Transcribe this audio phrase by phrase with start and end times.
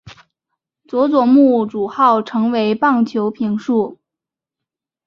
[0.87, 3.99] 佐佐木主浩成为棒球评述。